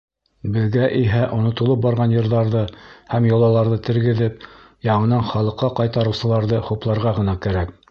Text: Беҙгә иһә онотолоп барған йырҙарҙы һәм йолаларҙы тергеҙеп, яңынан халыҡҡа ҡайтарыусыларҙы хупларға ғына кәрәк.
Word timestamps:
Беҙгә 0.53 0.85
иһә 0.99 1.19
онотолоп 1.35 1.83
барған 1.83 2.15
йырҙарҙы 2.15 2.63
һәм 3.13 3.29
йолаларҙы 3.33 3.79
тергеҙеп, 3.89 4.49
яңынан 4.89 5.25
халыҡҡа 5.35 5.73
ҡайтарыусыларҙы 5.81 6.67
хупларға 6.71 7.17
ғына 7.23 7.41
кәрәк. 7.47 7.79